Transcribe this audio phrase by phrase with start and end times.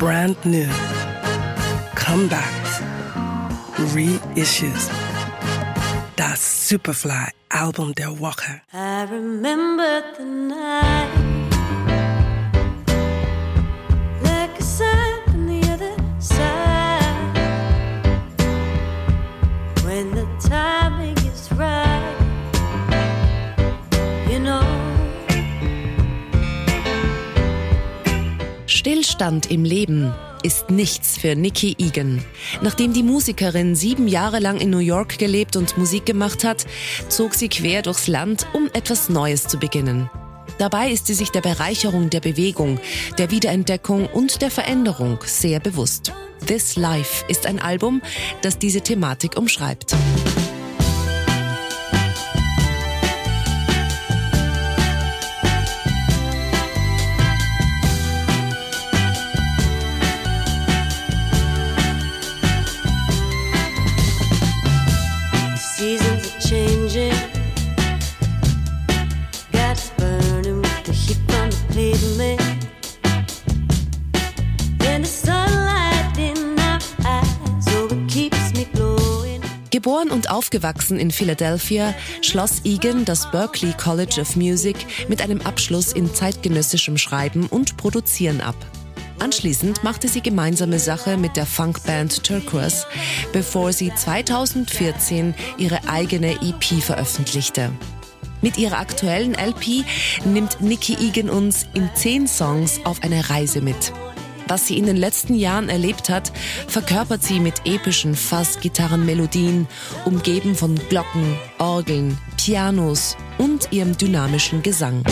[0.00, 0.66] brand new,
[1.94, 2.80] comebacks,
[3.94, 4.88] reissues.
[6.16, 8.62] Das Superfly Album der Woche.
[8.72, 11.10] I remember the night.
[19.84, 22.16] When the timing is right.
[24.30, 24.79] You know.
[28.80, 32.24] Stillstand im Leben ist nichts für Nikki Egan.
[32.62, 36.64] Nachdem die Musikerin sieben Jahre lang in New York gelebt und Musik gemacht hat,
[37.10, 40.08] zog sie quer durchs Land, um etwas Neues zu beginnen.
[40.56, 42.80] Dabei ist sie sich der Bereicherung der Bewegung,
[43.18, 46.14] der Wiederentdeckung und der Veränderung sehr bewusst.
[46.46, 48.00] This Life ist ein Album,
[48.40, 49.94] das diese Thematik umschreibt.
[79.80, 84.76] Geboren und aufgewachsen in Philadelphia, schloss Egan das Berklee College of Music
[85.08, 88.56] mit einem Abschluss in zeitgenössischem Schreiben und Produzieren ab.
[89.20, 92.84] Anschließend machte sie gemeinsame Sache mit der Funkband Turquoise,
[93.32, 97.70] bevor sie 2014 ihre eigene EP veröffentlichte.
[98.42, 99.86] Mit ihrer aktuellen LP
[100.26, 103.94] nimmt Nikki Egan uns in zehn Songs auf eine Reise mit.
[104.50, 106.32] Was sie in den letzten Jahren erlebt hat,
[106.66, 109.68] verkörpert sie mit epischen Fass-Gitarrenmelodien,
[110.04, 115.04] umgeben von Glocken, Orgeln, Pianos und ihrem dynamischen Gesang.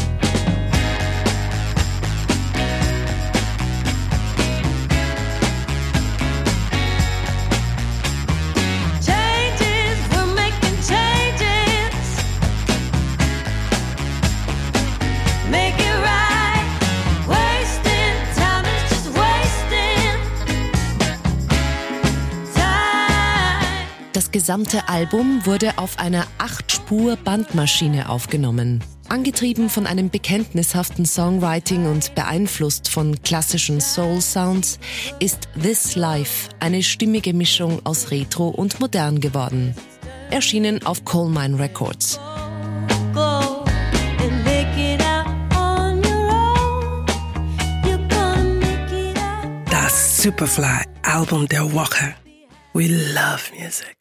[24.19, 28.83] Das gesamte Album wurde auf einer 8-Spur-Bandmaschine aufgenommen.
[29.09, 34.81] Angetrieben von einem bekenntnishaften Songwriting und beeinflusst von klassischen Soul-Sounds,
[35.21, 39.77] ist This Life eine stimmige Mischung aus Retro und Modern geworden.
[40.33, 42.19] Erschienen auf Coal Mine Records.
[49.71, 52.17] Das Superfly Album der Woche.
[52.75, 53.97] We love music.